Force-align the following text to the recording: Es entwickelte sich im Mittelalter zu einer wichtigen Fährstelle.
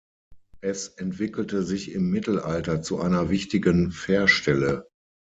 Es 0.61 0.87
entwickelte 0.87 1.61
sich 1.61 1.91
im 1.91 2.09
Mittelalter 2.09 2.81
zu 2.81 2.99
einer 2.99 3.29
wichtigen 3.29 3.91
Fährstelle. 3.91 4.87